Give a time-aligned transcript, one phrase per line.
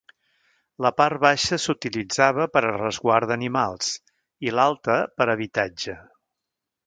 [0.85, 3.93] La part baixa s'utilitzava per a resguard d'animals
[4.49, 5.97] i l'alta per a habitatge.